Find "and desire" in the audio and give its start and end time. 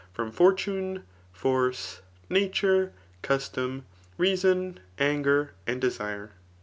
5.67-6.31